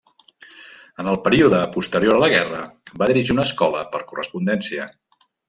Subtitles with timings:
[1.03, 2.63] En el període posterior a la guerra,
[3.03, 4.91] va dirigir una escola per correspondència.